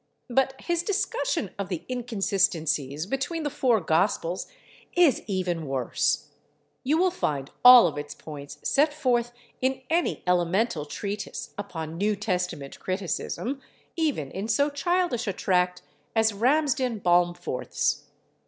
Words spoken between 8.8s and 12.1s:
forth in any elemental treatise upon